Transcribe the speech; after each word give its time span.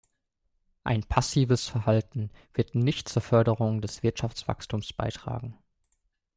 Ein 0.83 1.03
passives 1.03 1.67
Verhalten 1.67 2.31
wird 2.55 2.73
nicht 2.73 3.07
zur 3.07 3.21
Förderung 3.21 3.81
des 3.81 4.01
Wirtschaftswachstums 4.01 4.93
beitragen. 4.93 5.59